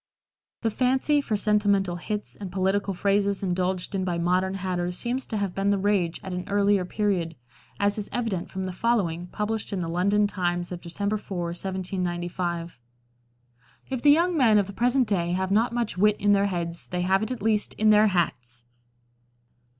[0.61, 5.37] The fancy for sentimental hits and political phrases indulged in by modern hatters seems to
[5.37, 7.35] have been the rage at an earlier period,
[7.79, 12.79] as is evident from the following, published in the London Times of December 4, 1795:
[13.91, 16.87] "If the young men of the present day have not much wit in their heads
[16.87, 18.63] they have it at least in their hats."